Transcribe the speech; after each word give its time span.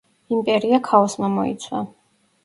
იმპერია 0.35 0.79
ქაოსმა 0.87 1.29
მოიცვა. 1.33 1.83